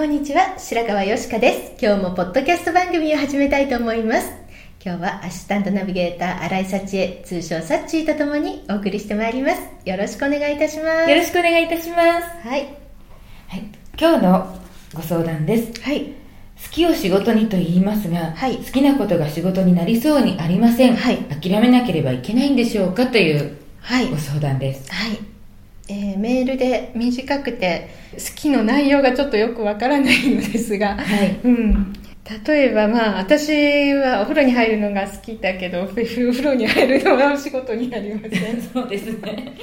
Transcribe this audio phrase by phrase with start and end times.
[0.00, 1.84] こんにちは、白川よしかです。
[1.84, 4.32] 今日もポッドキャスト番組を始めたいと思います。
[4.82, 9.60] 今日はアシスタントナビゲーター、新井幸恵、通称サッチーとともにお送りしてまいります。
[9.84, 11.10] よろしくお願いいたします。
[11.10, 12.48] よろしくお願いいたします。
[12.48, 12.60] はい。
[13.48, 13.62] はい、
[14.00, 14.58] 今日の
[14.94, 15.82] ご相談です。
[15.82, 16.04] はい。
[16.04, 16.12] 好
[16.70, 20.96] きを仕事にと言いますが、はい好きなことが仕事になりそうにありません。
[20.96, 24.08] はい諦めなければいけないんでしょうかというはい。
[24.08, 24.90] ご相談です。
[24.90, 25.29] はい。
[25.90, 31.40] えーメールで短くて好きの内容がちょっとよくわからないのですが、はい。
[31.42, 31.92] うん、
[32.46, 38.62] 例えばまあ私はお風呂に入るのが好きだけどお風呂に入るのはお仕事になりません。
[38.62, 39.56] そうですね。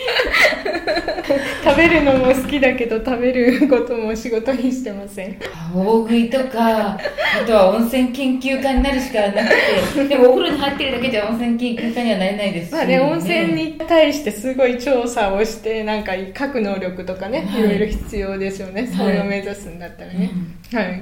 [1.63, 5.39] 食べるのも好きだけど食べることも仕事にしてません。
[5.73, 6.99] 大食いとか、あ
[7.45, 9.49] とは温泉研究家になるしかなく
[9.93, 17.61] て、でもお風呂に入ってるだけじゃ温泉研究家にはなれないですし、まあね温泉に対してすごい調査をしてなんか書く能力とかね、はい。
[17.61, 20.31] い、ろいろ必要ですよね、それを目指すんだったらね、
[20.73, 21.01] はい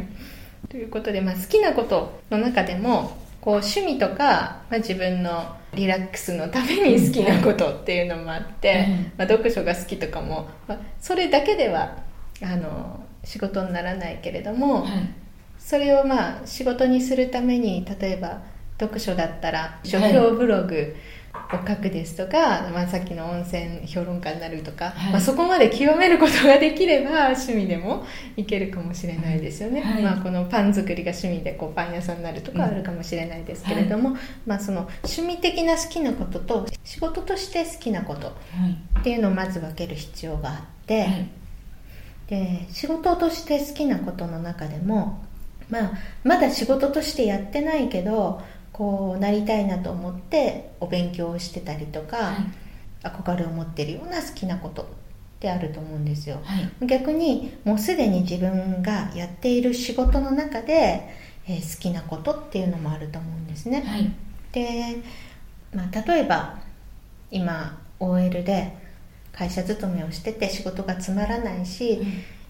[0.75, 11.95] ということで、まあ、好きなことの中でもこう趣味とか、まあ、自分のリラックスのために好きなことっていうのもあって、うんまあ、読書が好きとかも、まあ、それだけでは
[12.43, 15.09] あの仕事にならないけれども、はい。
[15.57, 18.41] それをまあ仕事にするために例えば
[18.77, 20.93] 読書だったら書評ブログ
[21.53, 38.33] を書くですとか、まあ、さっきの温泉評論家になるとか、はいまあ、そこまで極めることができれば趣味でもいけるかもしれないですよね、はいまあ、このパン作りが趣味でこうパン屋さんになるとかあるかもしれないですけれども、まあ、その趣味的な好きなことと仕事として好きなことは
[38.67, 38.99] い。
[38.99, 41.01] っていうのをまず分ける必要があって。
[41.03, 41.29] はい。
[42.27, 45.23] で仕事として好きなことの中でも、
[45.69, 45.91] まあ、
[46.23, 48.41] まだ仕事としてやってないけど
[48.75, 52.35] こうなりたいなと思ってお勉強をしてたりとか、はい
[53.05, 54.85] 憧れを持ってるような好きなことっ
[55.39, 56.87] てあると思うんですよはい。
[56.87, 61.07] 逆にもうすでに自分がやっている仕事の中で、
[61.47, 64.11] えー好きなことっていうのもあると思うんですね、はい。
[64.51, 64.97] で、
[65.71, 66.57] まあ、例えば
[67.29, 68.75] 今 OL で
[69.31, 72.01] 会社勤めをしてて仕事がつまらないし、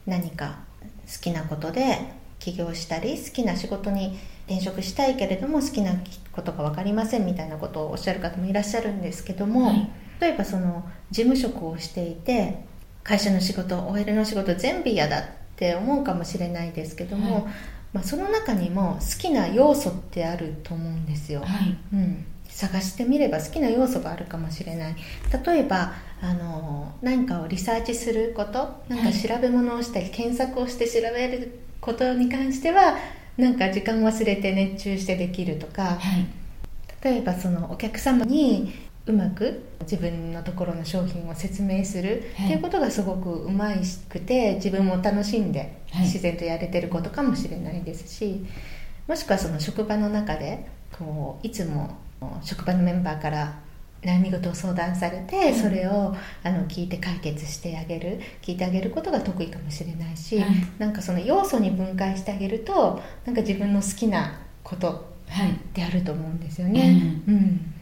[0.06, 0.60] 何か
[1.06, 1.98] 好きなことで
[2.46, 5.94] 起業したり好きな仕事に転職したいけれども好きな
[6.32, 9.90] ことが分かりませんみたいなことをおっしゃる方もいらっしゃるんですけども、はい。
[10.22, 12.64] 例えばその事務職をしていて
[13.04, 15.24] 会社の仕事 OL の仕事全部嫌だっ
[15.56, 17.44] て思うかもしれないですけども、はい。
[17.94, 21.40] まあ、その中にも好きな要素ってあると思うんですよ。
[21.42, 21.78] はい。
[21.94, 24.96] うん、探してみれば好きな要素があるかもしれない。
[25.46, 32.98] 例えばあの何かをリサーチすることなんか調べ物をしたり、検索をして調べることに関しては
[33.38, 36.26] なんか時間忘れて熱中してできるとかはい。
[37.04, 38.74] 例えばそのお客様に
[39.06, 48.44] うまく自分のところの商品を説明するはいっていうことがすごくうまいくて自分も楽しんではい自然とやれてることかもしれないですし、
[49.08, 51.96] もしくはその職場の中でこういつも
[52.42, 53.60] 職場のメンバーから
[54.06, 60.50] 悩み事を相談されて、それをあの聞いて解決してあげる聞いてあげることが得意かもしれないし、はい。
[60.78, 65.60] なんかその要素に分解してあげるとなんか自分の好きなことはい。
[65.74, 67.74] であると思うんですよね、うん。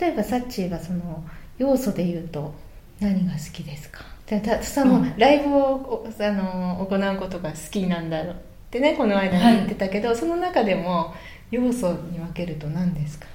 [0.00, 1.22] 例えばサッチーはその
[1.58, 2.54] 要素で言うと
[3.00, 4.02] 何が好きですか？
[4.26, 5.14] でたその、うん。
[5.18, 8.36] ライブをあの行うことが好きなんだろうっ
[8.70, 11.14] てねこの間に言ってたけど、その中でも
[11.50, 13.26] 要素に分けると何ですか？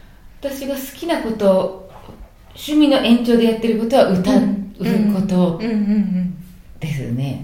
[0.41, 1.88] 私が好きなこと
[2.55, 4.41] 趣味の延長でやってることは歌う
[5.13, 5.59] こと。
[6.79, 7.43] ですね、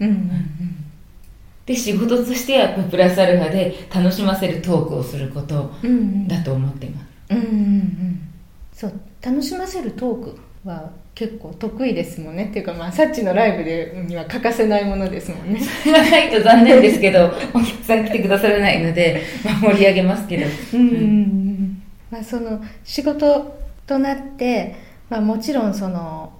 [1.65, 5.73] で仕事としてはやっぱプラスアルファで楽しませるトークをすること
[6.27, 7.37] だと思っています、うん。
[7.37, 7.43] うん。
[7.43, 8.19] うん。
[8.73, 8.93] そう。
[9.21, 12.45] 楽しませるトークは結構得意ですもんね。
[12.45, 15.59] っていうかまあサッチのライブでには欠かせないものですもんね。
[15.59, 20.45] それはないと残念ですけど、お客さん来てくださらないので、まあ、盛り上げますけど。
[20.73, 24.75] うん、まあ、その仕事となって、
[25.09, 26.33] まあ、もちろんその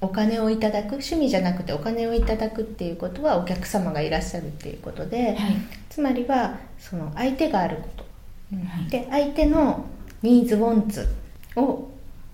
[0.00, 5.56] お金をいただく趣味じゃなくてお金をいただくっていうことはお客様がいらっしゃるっていうことで、はい。
[5.88, 8.04] つまりはその相手があること、
[8.52, 8.64] うん。
[8.64, 8.88] はい。
[8.90, 9.84] で相手の
[10.22, 11.08] ニーズ・ウォンツ
[11.56, 11.88] を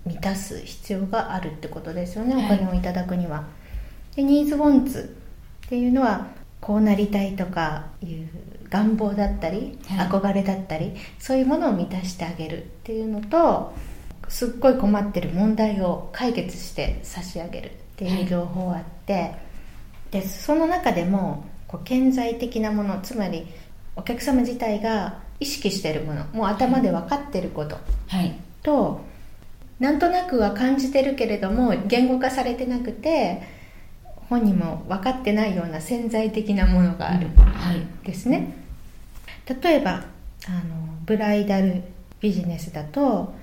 [0.05, 2.45] 満たす必要があるってことですよね、はい。
[2.45, 3.43] お金をいただくには。
[4.15, 5.15] でニーズ・ウォンツ
[5.65, 6.27] っていうのは
[6.61, 8.27] こうなりたいとかいう
[8.69, 10.07] 願望だったり、はい。
[10.07, 13.73] 憧れだったりそういうものを満たしてあげるっていうのと
[14.29, 19.33] すっごい困ってる問題を解決して差し上げるっていう両方あって、
[20.11, 23.47] でその中でもこう顕在的なものつまり
[23.95, 27.77] お客様自体が意識しているものもう頭で分かってること
[28.07, 28.35] はい。
[28.63, 29.01] と
[29.79, 33.41] なんとなくは感じてるけれども言語化されてなくて
[34.29, 38.05] 本人も分かってないような潜在的なものがあるはい。
[38.05, 38.53] ですね
[39.61, 41.83] 例えばあのブライダル
[42.19, 43.33] ビジネスだと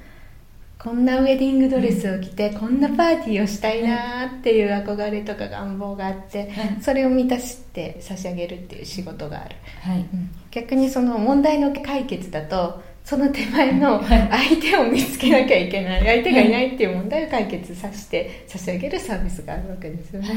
[0.79, 6.79] こんなウェディングドレスを着て、こんなパーティーをしたいなっていう憧れとか願望があって、はい。
[6.81, 10.05] それを満たして差し上げるっていう仕事がある、はい。
[10.51, 14.59] 逆にその問題の解決だとその手前のはい。
[14.59, 20.37] 相手を見つけなきゃいけない相手がいないっていう問題を解決させて差し上げるサービスがあるわけですよね、はい。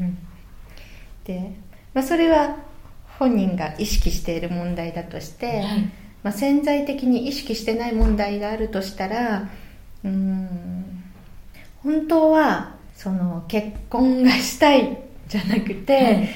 [0.00, 0.18] うん。
[1.24, 1.52] で、
[1.92, 2.56] まあ、それは
[3.18, 5.90] 本人が意識している問題だとして、はい。
[6.22, 9.50] まあ、潜在的に意識してない問題があるとしたら
[10.04, 11.04] うーん。
[11.82, 14.98] 本当はその結婚がしたい
[15.28, 16.28] じゃなくて、はい。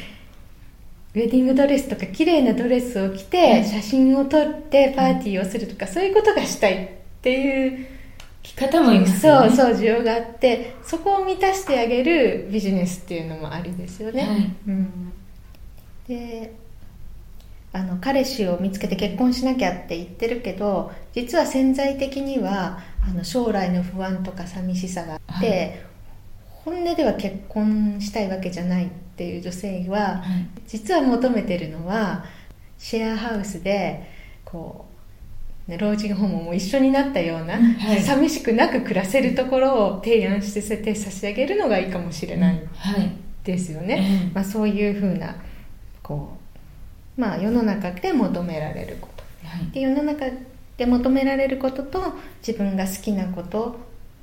[1.15, 6.89] ウェディングドレスとか綺麗なドレスを着て、はい写真を撮ってパーティーをするとか、そういうことがしたいっ
[7.23, 7.87] ていう
[8.43, 9.51] 着方もいますよね。
[9.51, 14.55] そうそう需要があってそこを満たしてあげるビジネスっていうのもありですよね、はい。
[14.69, 15.13] うん、
[16.07, 16.53] で
[17.73, 25.89] あの彼氏を見つけて結婚しなきゃって言ってるけど実は潜在的にはあの将来の不安とか寂しさがあって、はい
[26.65, 30.47] 本音では結婚したいわけじゃないっていう女性は、はい。
[30.67, 32.27] 実は求めてるのは
[32.77, 34.07] シェアハウスで
[34.45, 34.85] こ
[35.67, 43.13] う、ね、老人ホームも一緒になったような、はい寂しくなく暮らせるところを提案してて差し上げるのがいいかもしれないはい。
[43.45, 45.37] ですよね、うんまあ、そういうふうな
[46.03, 46.37] こ
[47.17, 49.71] う、まあ、世の中で求められることはい。
[49.71, 50.27] で世の中
[50.79, 52.01] で求められることと
[52.47, 53.77] 自分が好きなこと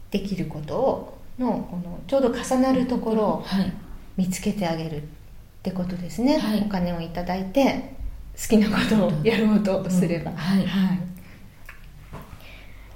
[0.09, 3.71] できることをのこのちょうど重なるところをはい。
[4.17, 5.05] 見つけてあげるっ
[5.61, 6.61] てことですね、はい。
[6.61, 7.93] お金をいただいて
[8.41, 10.37] 好きなことをやろうとすれば、うん。
[10.37, 10.99] はい。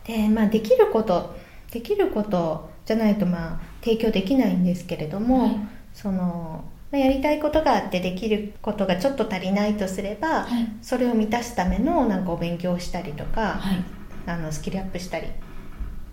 [0.06, 1.36] でまあできること
[1.72, 5.60] できることじゃないとまあ提供できないんですけれども、はい。
[5.94, 10.68] そのまあやりたいことがあってできることがちょっと足りないとすれば、はい。
[10.82, 13.84] それを満たすためのなんかお勉強をしたりとか、はい。
[14.26, 15.30] あのスキルアップしたりっ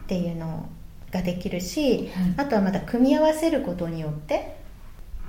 [0.06, 0.69] ていうの
[1.11, 2.34] ができるし、はい。
[2.37, 4.56] あとはまた組み合わせることによって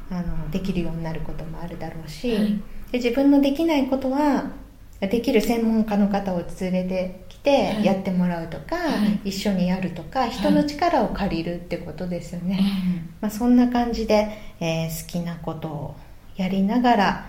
[0.10, 2.62] あのできるようになることもあるだろうし、はい。
[2.92, 4.52] で自分のできないことは
[5.00, 7.86] できる専門家の方を連れてきてはい。
[7.86, 9.30] やってもらうとか、はい。
[9.30, 13.10] 一緒にやるとか人の力を借りるってことですよね、うん。
[13.22, 14.30] まあ、そんな感じで、
[14.60, 15.96] えー好きなことを
[16.36, 17.26] やりながら、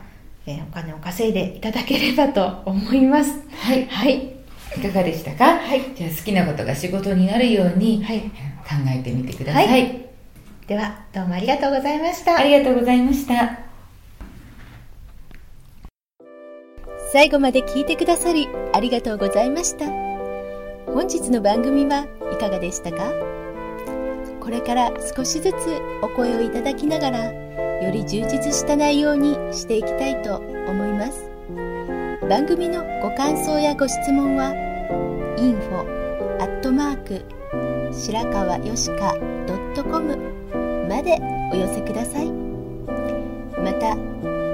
[0.47, 3.31] えーお金を稼いでいただければと思います。
[3.51, 3.87] はい。
[3.87, 4.35] はい。
[4.77, 5.57] いかがでしたか？
[5.59, 5.83] はい。
[5.95, 8.21] じゃあ好きなことが仕事になるようにはい。
[8.21, 8.31] 考
[8.87, 9.67] えてみてください。
[9.69, 10.07] はい。
[10.67, 12.37] ではどうもありがとうございました。
[12.37, 13.68] ありがとうございました。
[17.11, 19.87] 最後まで聞いてくださりありがとうございました。
[20.87, 23.13] 本日の番組はいかがでしたか？
[24.41, 25.55] これから少しずつ
[26.03, 31.31] お声をいただきながらより充実した内容にしていきたいと思います。
[32.29, 34.53] 番組のご感想やご質問は
[35.39, 37.25] info アットマーク
[37.95, 39.17] 白川よしか
[39.83, 40.15] .com
[40.89, 41.19] まで
[41.53, 42.31] お寄せください。
[42.31, 43.97] また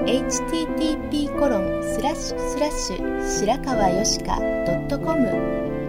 [0.07, 5.19] http コロンスラッシュスラッシュ白川よしか .com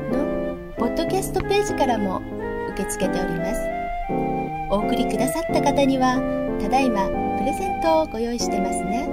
[0.09, 2.21] のポッドキャストページからも
[2.71, 3.59] 受け付けております。
[4.71, 6.15] お送りくださった方には
[6.61, 9.05] ただいまプレゼントをご用意してますね。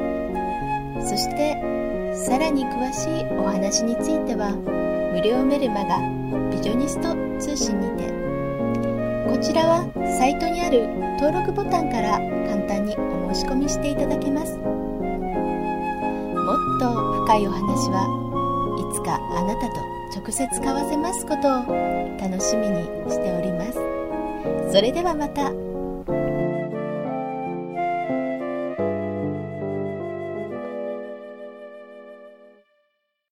[1.01, 1.57] そして
[2.15, 4.53] さらに詳しいお話については
[5.13, 5.99] 無料メルマガ
[6.55, 8.05] ビジョニスト通信にて
[9.29, 9.85] こちらは
[10.17, 10.87] サイトにある
[11.19, 12.19] 登録ボタンから
[12.49, 14.61] 簡単にお申し込みしていただけます。
[16.45, 18.07] もっと深いお話は
[18.79, 19.77] いつかあなたと
[20.15, 23.79] 直接交わせますことを楽しみにしております。
[24.73, 25.53] それではまた。